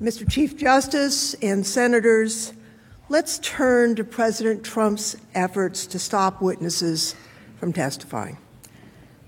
[0.00, 0.30] Mr.
[0.30, 2.52] Chief Justice and Senators,
[3.08, 7.16] let's turn to President Trump's efforts to stop witnesses
[7.58, 8.38] from testifying.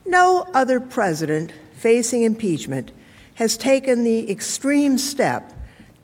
[0.06, 2.92] No other president facing impeachment
[3.35, 5.53] has taken the extreme step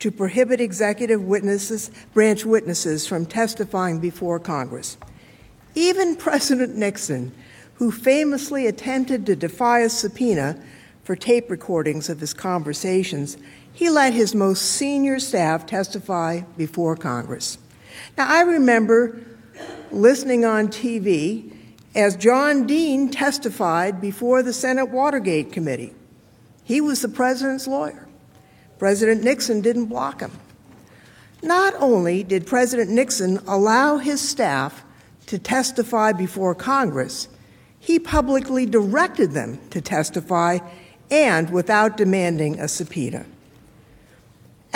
[0.00, 4.96] to prohibit executive witnesses, branch witnesses from testifying before Congress.
[5.76, 7.30] Even President Nixon,
[7.74, 10.60] who famously attempted to defy a subpoena
[11.04, 13.36] for tape recordings of his conversations,
[13.76, 17.58] he let his most senior staff testify before Congress.
[18.16, 19.20] Now, I remember
[19.92, 21.54] listening on TV
[21.94, 25.92] as John Dean testified before the Senate Watergate Committee.
[26.64, 28.08] He was the president's lawyer.
[28.78, 30.32] President Nixon didn't block him.
[31.42, 34.84] Not only did President Nixon allow his staff
[35.26, 37.28] to testify before Congress,
[37.78, 40.60] he publicly directed them to testify
[41.10, 43.26] and without demanding a subpoena.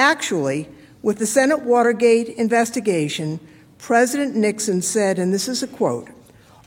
[0.00, 0.66] Actually,
[1.02, 3.38] with the Senate Watergate investigation,
[3.76, 6.08] President Nixon said, and this is a quote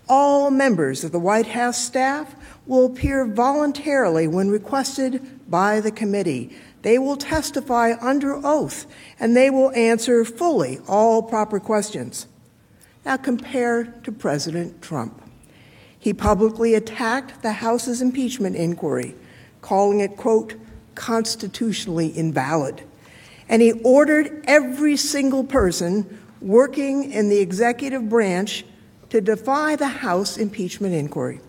[0.08, 2.36] all members of the White House staff
[2.68, 6.56] will appear voluntarily when requested by the committee.
[6.84, 8.86] They will testify under oath
[9.20, 12.28] and they will answer fully all proper questions.
[13.04, 15.24] Now compare to President Trump.
[15.98, 19.16] He publicly attacked the House's impeachment inquiry,
[19.62, 20.54] calling it, quote,
[20.94, 22.84] constitutionally invalid
[23.50, 28.66] and he ordered every single person working in the executive branch
[29.10, 31.40] to defy the House impeachment inquiry.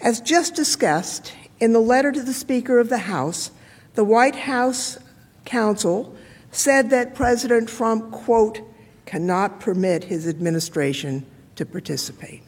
[0.00, 3.50] As just discussed in the letter to the Speaker of the House,
[3.94, 4.98] the White House
[5.44, 6.16] counsel
[6.50, 8.60] said that President Trump, quote,
[9.06, 11.24] cannot permit his administration
[11.56, 12.42] to participate.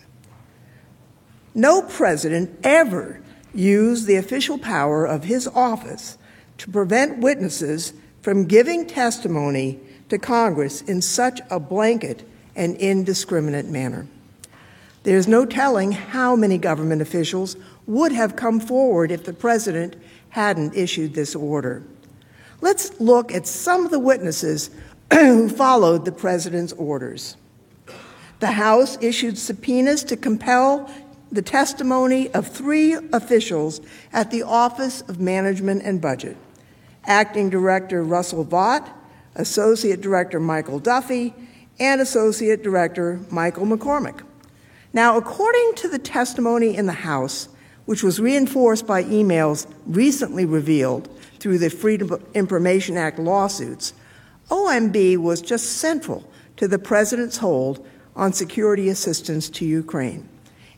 [1.54, 3.20] No president ever
[3.54, 6.18] used the official power of his office
[6.58, 7.92] to prevent witnesses
[8.24, 14.06] from giving testimony to Congress in such a blanket and indiscriminate manner.
[15.02, 17.54] There's no telling how many government officials
[17.86, 19.96] would have come forward if the president
[20.30, 21.82] hadn't issued this order.
[22.62, 24.70] Let's look at some of the witnesses
[25.12, 27.36] who followed the president's orders.
[28.40, 30.90] The House issued subpoenas to compel
[31.30, 33.82] the testimony of three officials
[34.14, 36.38] at the Office of Management and Budget.
[37.06, 38.88] Acting Director Russell Vought,
[39.36, 41.34] Associate Director Michael Duffey,
[41.78, 44.22] and Associate Director Michael McCormack.
[44.92, 47.48] Now, according to the testimony in the House,
[47.84, 53.92] which was reinforced by emails recently revealed through the Freedom of Information Act lawsuits,
[54.50, 57.84] OMB was just central to the president's hold
[58.14, 60.28] on security assistance to Ukraine.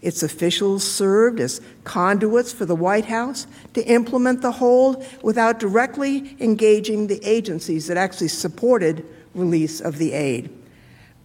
[0.03, 6.37] Its officials served as conduits for the White House to implement the hold without directly
[6.41, 9.05] engaging the agencies that actually supported
[9.35, 10.51] release of the aid.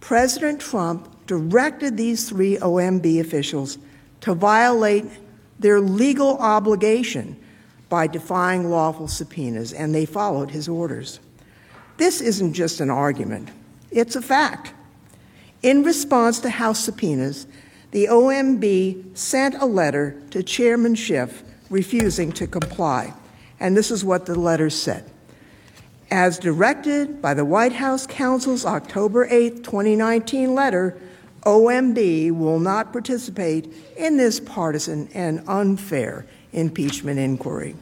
[0.00, 3.78] President Trump directed these three OMB officials
[4.20, 5.04] to violate
[5.58, 7.36] their legal obligation
[7.88, 11.20] by defying lawful subpoenas, and they followed his orders.
[11.98, 13.50] This isn't just an argument,
[13.90, 14.72] it's a fact.
[15.62, 17.46] In response to House subpoenas,
[17.92, 23.12] the OMB sent a letter to Chairman Schiff refusing to comply.
[23.60, 25.08] And this is what the letter said.
[26.10, 31.00] As directed by the White House counsel's October 8, 2019 letter,
[31.42, 37.74] OMB will not participate in this partisan and unfair impeachment inquiry.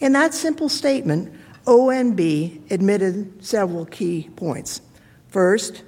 [0.00, 1.32] In that simple statement,
[1.66, 4.82] OMB admitted several key points.
[5.28, 5.82] First,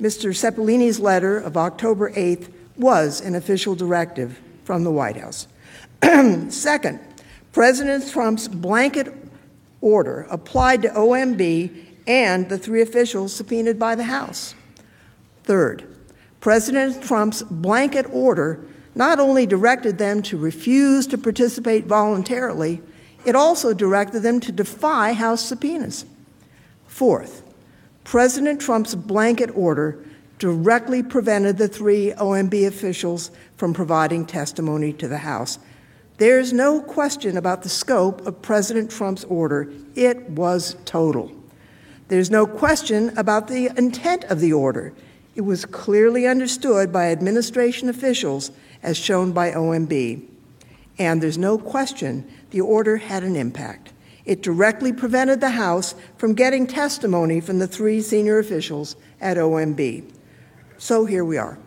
[0.00, 0.34] Mr.
[0.34, 5.46] Cipollone's letter of October 8th was an official directive from the White House.
[6.48, 7.00] Second,
[7.52, 9.12] President Trump's blanket
[9.80, 14.54] order applied to OMB and the three officials subpoenaed by the House.
[15.44, 15.96] Third,
[16.40, 18.64] President Trump's blanket order
[18.94, 22.80] not only directed them to refuse to participate voluntarily,
[23.24, 26.06] it also directed them to defy House subpoenas.
[26.86, 27.42] Fourth,
[28.04, 30.04] President Trump's blanket order
[30.40, 35.58] directly prevented the three OMB officials from providing testimony to the House.
[36.16, 39.70] There's no question about the scope of President Trump's order.
[39.94, 41.30] It was total.
[42.08, 44.94] There's no question about the intent of the order.
[45.34, 48.50] It was clearly understood by administration officials
[48.82, 50.26] as shown by OMB.
[50.98, 53.92] And there's no question the order had an impact.
[54.24, 60.16] It directly prevented the House from getting testimony from the three senior officials at OMB.
[60.80, 61.58] So here we are.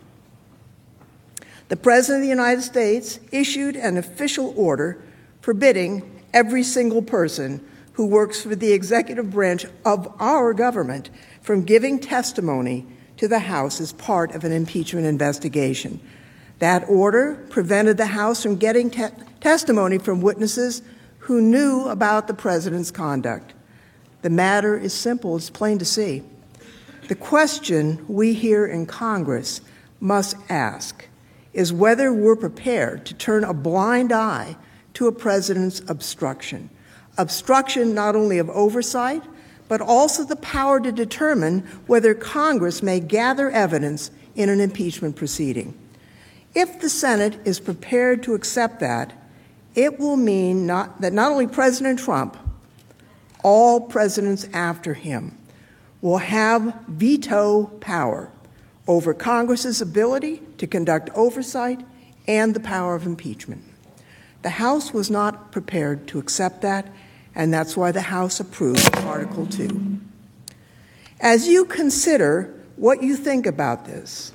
[1.68, 5.00] The President of the United States issued an official order
[5.40, 11.10] forbidding every single person who works for the executive branch of our government
[11.42, 16.00] from giving testimony to the House as part of an impeachment investigation.
[16.58, 19.06] That order prevented the House from getting te-
[19.40, 20.82] testimony from witnesses
[21.18, 23.54] who knew about the president's conduct.
[24.22, 26.24] The matter is simple, it's plain to see.
[27.06, 29.60] The question we here in Congress
[30.00, 31.06] must ask
[31.52, 34.56] is whether we're prepared to turn a blind eye
[34.94, 36.70] to a president's obstruction.
[37.18, 39.22] Obstruction not only of oversight,
[39.68, 45.78] but also the power to determine whether Congress may gather evidence in an impeachment proceeding.
[46.54, 49.12] If the Senate is prepared to accept that,
[49.74, 52.38] it will mean not, that not only President Trump,
[53.42, 55.36] all presidents after him
[56.04, 58.30] will have veto power
[58.86, 61.80] over Congress's ability to conduct oversight
[62.28, 63.62] and the power of impeachment.
[64.42, 66.86] The House was not prepared to accept that,
[67.34, 69.98] and that's why the House approved Article 2.
[71.20, 74.34] As you consider what you think about this,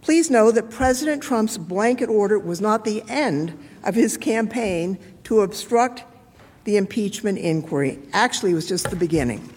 [0.00, 3.52] please know that President Trump's blanket order was not the end
[3.84, 6.04] of his campaign to obstruct
[6.64, 7.98] the impeachment inquiry.
[8.14, 9.52] Actually, it was just the beginning.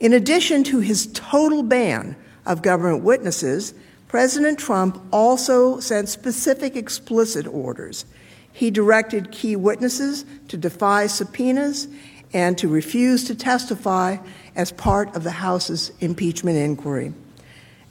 [0.00, 3.74] In addition to his total ban of government witnesses,
[4.08, 8.04] President Trump also sent specific explicit orders.
[8.52, 11.88] He directed key witnesses to defy subpoenas
[12.32, 14.18] and to refuse to testify
[14.54, 17.12] as part of the House's impeachment inquiry.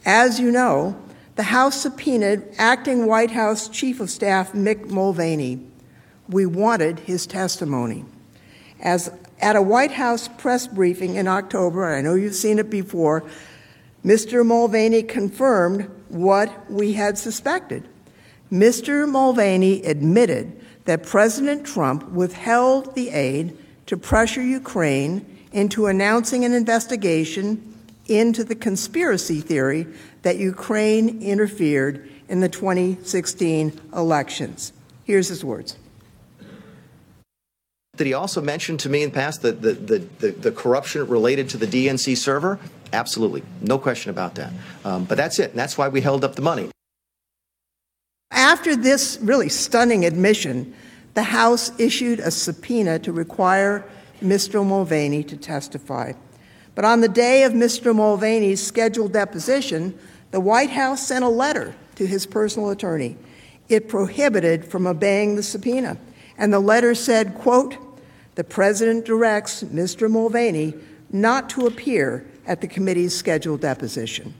[0.06, 0.98] As you know,
[1.36, 5.66] the House subpoenaed acting White House Chief of Staff Mick Mulvaney.
[6.30, 8.06] We wanted his testimony.
[8.80, 9.12] As
[9.44, 13.24] at a White House press briefing in October, I know you've seen it before,
[14.04, 14.46] Mr.
[14.46, 17.88] Mulvaney confirmed what we had suspected.
[18.52, 19.08] Mr.
[19.08, 27.78] Mulvaney admitted that President Trump withheld the aid to pressure Ukraine into announcing an investigation
[28.08, 29.88] into the conspiracy theory
[30.22, 34.72] that Ukraine interfered in the 2016 elections.
[35.04, 35.78] Here's his words.
[37.96, 41.06] Did he also mention to me in the past the, the, the, the, the corruption
[41.06, 42.60] related to the DNC server?
[42.92, 43.44] Absolutely.
[43.62, 44.52] No question about that.
[44.84, 45.52] Um, but that's it.
[45.52, 46.72] And that's why we held up the money.
[48.32, 50.74] After this really stunning admission,
[51.14, 53.86] the House issued a subpoena to require
[54.24, 54.66] Mr.
[54.66, 56.14] Mulvaney to testify.
[56.74, 57.96] But on the day of Mr.
[57.96, 59.98] Mulvaney's scheduled deposition,
[60.32, 63.18] the White House sent a letter to his personal attorney.
[63.70, 65.98] It prohibited from obeying the subpoena.
[66.38, 67.78] And the letter said, quote,
[68.36, 70.10] the president directs Mr.
[70.10, 70.74] Mulvaney
[71.12, 74.34] not to appear at the committee's scheduled deposition.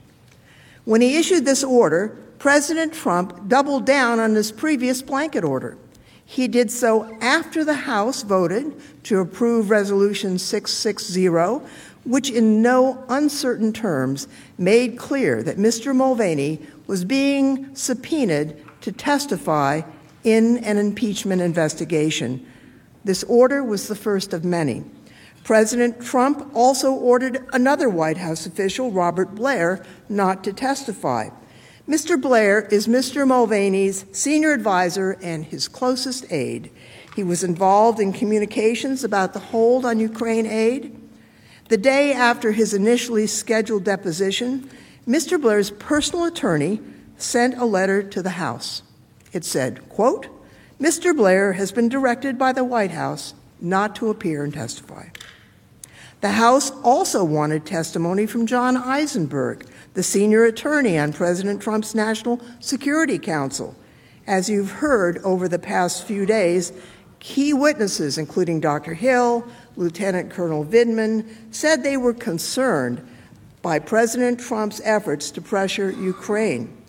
[0.84, 5.78] When he issued this order, President Trump doubled down on his previous blanket order.
[6.26, 8.74] He did so after the House voted
[9.04, 11.28] to approve Resolution 660,
[12.04, 14.26] which in no uncertain terms
[14.58, 15.94] made clear that Mr.
[15.94, 19.82] Mulvaney was being subpoenaed to testify
[20.24, 22.44] in an impeachment investigation.
[23.04, 24.84] This order was the first of many.
[25.44, 31.28] President Trump also ordered another White House official, Robert Blair, not to testify.
[31.86, 32.18] Mr.
[32.18, 33.28] Blair is Mr.
[33.28, 36.70] Mulvaney's senior advisor and his closest aide.
[37.14, 40.98] He was involved in communications about the hold on Ukraine aid.
[41.68, 44.70] The day after his initially scheduled deposition,
[45.06, 45.38] Mr.
[45.38, 46.80] Blair's personal attorney
[47.18, 48.82] sent a letter to the House.
[49.34, 50.28] It said, quote,
[50.80, 51.14] Mr.
[51.14, 55.08] Blair has been directed by the White House not to appear and testify.
[56.20, 62.40] The House also wanted testimony from John Eisenberg, the senior attorney on President Trump's National
[62.60, 63.74] Security Council.
[64.24, 66.72] As you've heard over the past few days,
[67.18, 68.94] key witnesses, including Dr.
[68.94, 73.06] Hill, Lieutenant Colonel Vindman, said they were concerned
[73.62, 76.83] by President Trump's efforts to pressure Ukraine.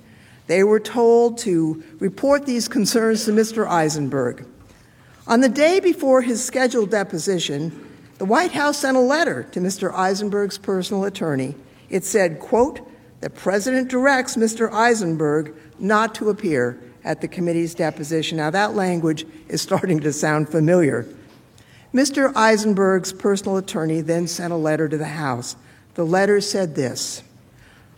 [0.47, 3.67] They were told to report these concerns to Mr.
[3.67, 4.45] Eisenberg.
[5.27, 9.91] On the day before his scheduled deposition, the White House sent a letter to Mr.
[9.93, 11.55] Eisenberg's personal attorney.
[11.89, 12.79] It said, quote,
[13.21, 14.71] the president directs Mr.
[14.71, 18.37] Eisenberg not to appear at the committee's deposition.
[18.37, 21.07] Now, that language is starting to sound familiar.
[21.93, 22.33] Mr.
[22.35, 25.55] Eisenberg's personal attorney then sent a letter to the House.
[25.95, 27.23] The letter said this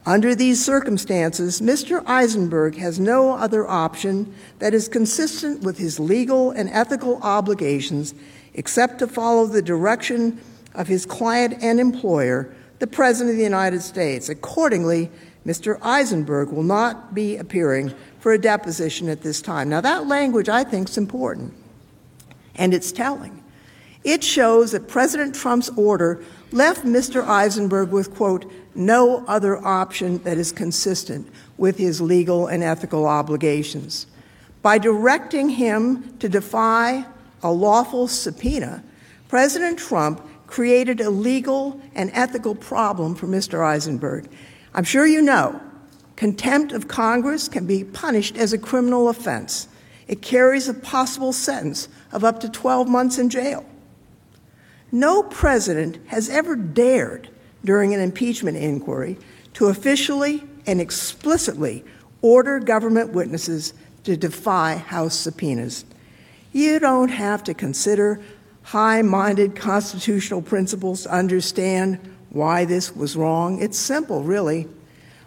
[0.07, 2.01] Under these circumstances, Mr.
[2.05, 8.15] Eisenberg has no other option that is consistent with his legal and ethical obligations
[8.53, 10.39] except to follow the direction
[10.73, 14.29] of his client and employer the President of the United States.
[14.29, 15.11] Accordingly,
[15.45, 15.77] Mr.
[15.81, 19.67] Eisenberg will not be appearing for a deposition at this time.
[19.67, 21.53] Now, that language I think is important,
[22.55, 23.43] and it's telling.
[24.07, 26.23] It shows that President Trump's order
[26.53, 27.27] left Mr.
[27.27, 34.07] Eisenberg with, quote, no other option that is consistent with his legal and ethical obligations.
[34.61, 37.05] By directing him to defy
[37.43, 38.81] a lawful subpoena,
[39.27, 43.59] President Trump created a legal and ethical problem for Mr.
[43.59, 44.29] Eisenberg.
[44.73, 45.59] I'm sure you know
[46.15, 49.67] contempt of Congress can be punished as a criminal offense.
[50.07, 53.65] It carries a possible sentence of up to 12 months in jail.
[54.91, 57.29] No president has ever dared,
[57.65, 59.17] during an impeachment inquiry,
[59.53, 61.83] to officially and explicitly
[62.21, 65.83] order government witnesses to defy House subpoenas.
[66.53, 68.21] You don't have to consider
[68.63, 73.61] high minded constitutional principles to understand why this was wrong.
[73.61, 74.67] It's simple, really.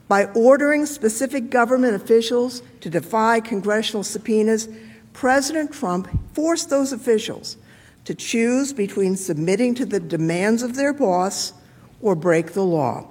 [0.08, 4.68] By ordering specific government officials to defy congressional subpoenas,
[5.12, 7.56] President Trump forced those officials
[8.04, 11.52] to choose between submitting to the demands of their boss
[12.00, 13.06] or break the law.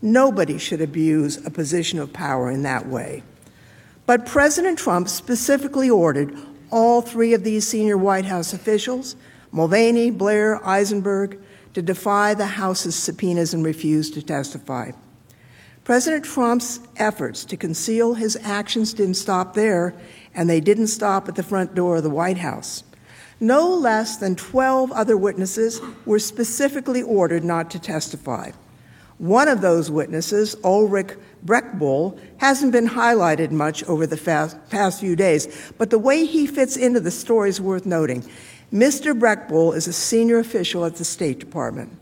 [0.00, 3.22] Nobody should abuse a position of power in that way.
[4.06, 6.36] But President Trump specifically ordered
[6.70, 9.16] all three of these senior White House officials
[9.50, 11.40] Mulvaney, Blair, Eisenberg,
[11.74, 14.92] to defy the House's subpoenas and refuse to testify.
[15.84, 19.94] President Trump's efforts to conceal his actions didn't stop there,
[20.34, 22.84] and they didn't stop at the front door of the White House.
[23.40, 28.50] No less than 12 other witnesses were specifically ordered not to testify.
[29.18, 35.72] One of those witnesses, Ulrich Brechbuhl, hasn't been highlighted much over the past few days,
[35.76, 38.24] but the way he fits into the story is worth noting.
[38.72, 39.18] Mr.
[39.18, 41.96] Brechbuhl is a senior official at the State Department.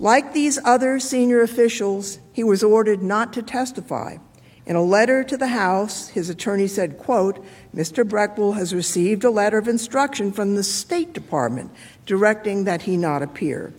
[0.00, 4.16] Like these other senior officials, he was ordered not to testify.
[4.66, 7.44] In a letter to the House, his attorney said, quote,
[7.74, 8.02] Mr.
[8.02, 11.70] Brechbuhl has received a letter of instruction from the State Department
[12.06, 13.74] directing that he not appear.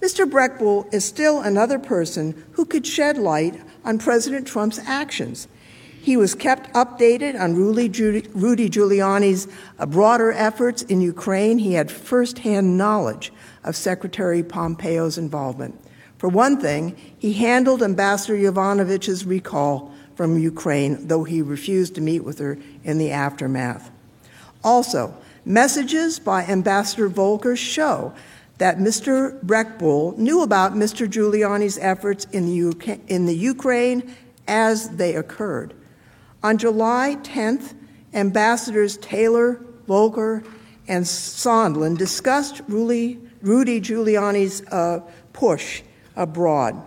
[0.00, 0.28] Mr.
[0.28, 5.48] Brechbuhl is still another person who could shed light on President Trump's actions
[6.02, 7.88] he was kept updated on Rudy
[8.68, 9.46] Giuliani's
[9.78, 11.58] uh, broader efforts in Ukraine.
[11.58, 15.80] He had firsthand knowledge of Secretary Pompeo's involvement.
[16.18, 22.20] For one thing, he handled Ambassador Yovanovitch's recall from Ukraine, though he refused to meet
[22.20, 23.90] with her in the aftermath.
[24.62, 28.14] Also, messages by Ambassador Volker show
[28.58, 29.40] that Mr.
[29.40, 31.10] Brechbuhl knew about Mr.
[31.10, 34.14] Giuliani's efforts in the, UK, in the Ukraine
[34.46, 35.74] as they occurred.
[36.44, 37.74] On July 10th,
[38.14, 40.44] Ambassadors Taylor, Volker,
[40.86, 45.00] and Sondland discussed Rudy, Rudy Giuliani's uh,
[45.32, 45.82] push
[46.14, 46.80] abroad.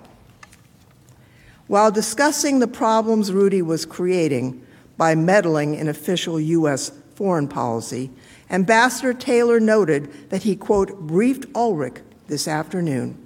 [1.68, 4.66] While discussing the problems Rudy was creating
[4.98, 6.92] by meddling in official U.S.
[7.16, 8.12] foreign policy,
[8.52, 13.18] Ambassador Taylor noted that he, quote, briefed Ulrich this afternoon.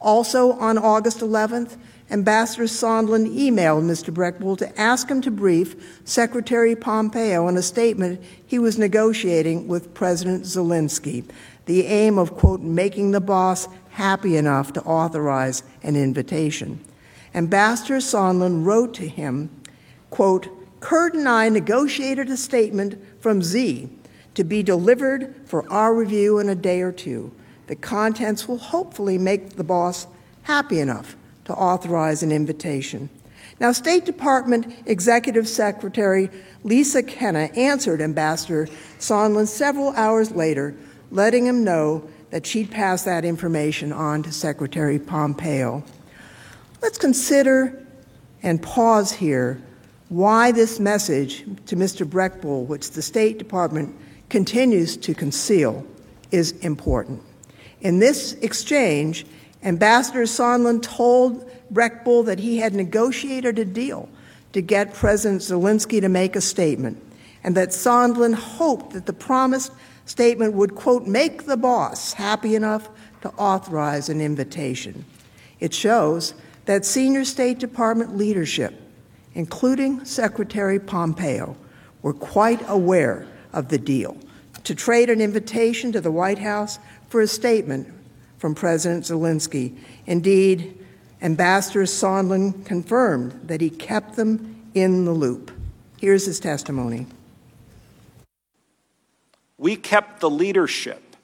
[0.00, 1.76] Also on August 11th,
[2.10, 4.12] Ambassador Sondland emailed Mr.
[4.12, 9.94] Brechbuhl to ask him to brief Secretary Pompeo on a statement he was negotiating with
[9.94, 11.24] President Zelensky,
[11.66, 16.80] the aim of, quote, making the boss happy enough to authorize an invitation.
[17.34, 19.50] Ambassador Sondland wrote to him,
[20.10, 20.48] quote,
[20.80, 23.88] Kurt and I negotiated a statement from Z
[24.34, 27.32] to be delivered for our review in a day or two.
[27.66, 30.06] The contents will hopefully make the boss
[30.42, 33.10] happy enough to authorize an invitation.
[33.60, 36.30] Now, State Department Executive Secretary
[36.62, 38.68] Lisa Kenna answered Ambassador
[38.98, 40.76] Sondland several hours later,
[41.10, 45.82] letting him know that she'd pass that information on to Secretary Pompeo.
[46.80, 47.84] Let's consider
[48.42, 49.60] and pause here
[50.08, 52.08] why this message to Mr.
[52.08, 53.94] Brechbuhl, which the State Department
[54.28, 55.84] continues to conceal,
[56.30, 57.20] is important.
[57.80, 59.26] In this exchange,
[59.64, 64.08] Ambassador Sondland told Brechbuhl that he had negotiated a deal
[64.52, 67.02] to get President Zelensky to make a statement,
[67.42, 69.72] and that Sondland hoped that the promised
[70.06, 72.88] statement would, quote, make the boss happy enough
[73.22, 75.04] to authorize an invitation.
[75.60, 76.34] It shows
[76.68, 78.78] that senior State Department leadership,
[79.32, 81.56] including Secretary Pompeo,
[82.02, 84.18] were quite aware of the deal
[84.64, 87.88] to trade an invitation to the White House for a statement
[88.36, 89.78] from President Zelensky.
[90.04, 90.84] Indeed,
[91.22, 95.50] Ambassador Sondland confirmed that he kept them in the loop.
[95.98, 97.06] Here's his testimony.
[99.56, 101.16] We kept the leadership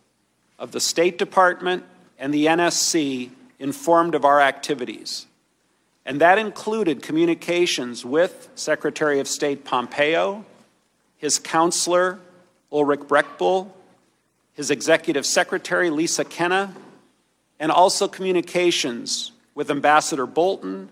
[0.59, 1.85] of the State Department
[2.19, 5.27] and the NSC informed of our activities.
[6.07, 10.45] And that included communications with Secretary of State Pompeo,
[11.17, 12.19] his counselor,
[12.71, 13.71] Ulrich Brechbuhl,
[14.53, 16.75] his executive secretary, Lisa Kenna,
[17.59, 20.89] and also communications with Ambassador Bolton,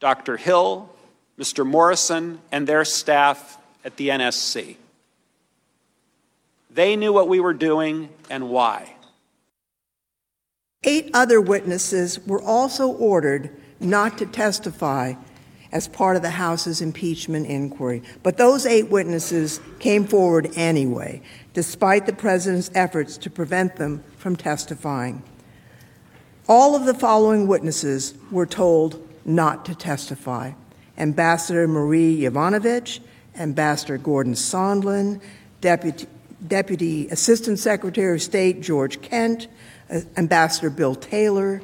[0.00, 0.36] Dr.
[0.36, 0.90] Hill,
[1.38, 1.66] Mr.
[1.66, 4.76] Morrison, and their staff at the NSC.
[6.70, 8.94] They knew what we were doing and why.
[10.84, 15.14] Eight other witnesses were also ordered not to testify
[15.72, 18.02] as part of the House's impeachment inquiry.
[18.22, 21.22] But those eight witnesses came forward anyway,
[21.54, 25.22] despite the president's efforts to prevent them from testifying.
[26.48, 30.52] All of the following witnesses were told not to testify
[30.96, 33.00] Ambassador Marie Yovanovitch,
[33.38, 35.20] Ambassador Gordon Sondland,
[35.60, 36.06] Deputy,
[36.46, 39.48] Deputy Assistant Secretary of State George Kent,
[39.90, 41.60] uh, Ambassador Bill Taylor,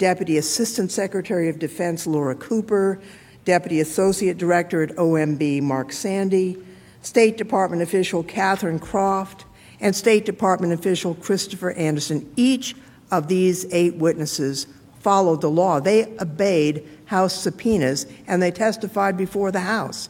[0.00, 2.98] Deputy Assistant Secretary of Defense Laura Cooper,
[3.44, 6.56] Deputy Associate Director at OMB Mark Sandy,
[7.02, 9.44] State Department official Catherine Croft,
[9.78, 12.32] and State Department official Christopher Anderson.
[12.34, 12.74] Each
[13.10, 14.66] of these eight witnesses
[15.00, 15.80] followed the law.
[15.80, 20.08] They obeyed House subpoenas and they testified before the House.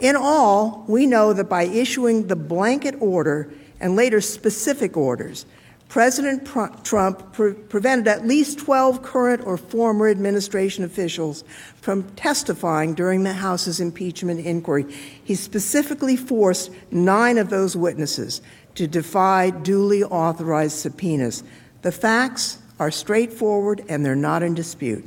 [0.00, 3.50] In all, we know that by issuing the blanket order
[3.80, 5.46] and later specific orders,
[5.88, 6.46] President
[6.84, 11.44] Trump pre- prevented at least 12 current or former administration officials
[11.80, 14.84] from testifying during the House's impeachment inquiry.
[15.24, 18.42] He specifically forced nine of those witnesses
[18.74, 21.42] to defy duly authorized subpoenas.
[21.80, 25.06] The facts are straightforward and they're not in dispute.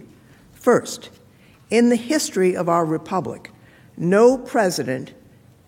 [0.53, 1.11] First,
[1.69, 3.51] in the history of our republic,
[3.97, 5.13] no president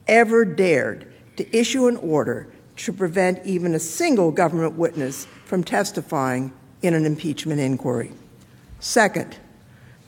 [0.08, 6.52] ever dared to issue an order to prevent even a single government witness from testifying
[6.82, 8.12] in an impeachment inquiry.
[8.80, 9.38] Second,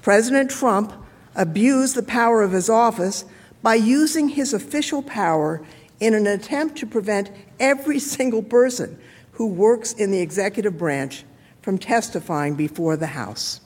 [0.01, 0.93] President Trump
[1.35, 3.25] abused the power of his office
[3.61, 5.65] by using his official power
[5.99, 8.99] in an attempt to prevent every single person
[9.33, 11.23] who works in the executive branch
[11.61, 13.59] from testifying before the House.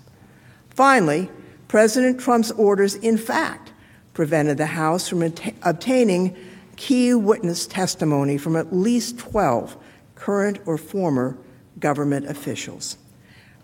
[0.70, 1.30] Finally,
[1.68, 3.72] President Trump's orders, in fact,
[4.14, 5.22] prevented the House from
[5.64, 6.36] obtaining
[6.80, 9.76] key witness testimony from at least 12
[10.16, 11.38] current or former
[11.78, 12.98] government officials.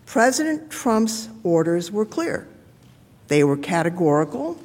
[0.04, 2.46] President Trump's orders were clear.
[3.28, 4.60] They were categorical,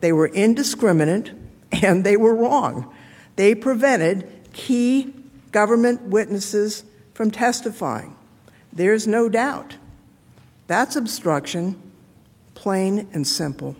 [0.00, 1.32] they were indiscriminate,
[1.82, 2.94] and they were wrong.
[3.34, 5.12] They prevented key
[5.50, 8.14] government witnesses from testifying.
[8.72, 9.78] There's no doubt.
[10.68, 11.80] That's obstruction,
[12.54, 13.74] plain and simple.